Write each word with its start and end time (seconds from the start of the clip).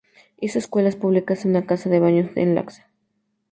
Hizo 0.39 0.57
escuelas 0.57 0.95
públicas 0.95 1.45
y 1.45 1.47
una 1.47 1.67
casa 1.67 1.87
de 1.87 1.99
baños 1.99 2.31
en 2.35 2.55
la 2.55 2.61
Laxe. 2.63 2.83